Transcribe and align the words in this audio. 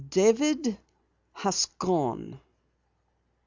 David 0.09 0.79
has 1.31 1.67
gone." 1.77 2.39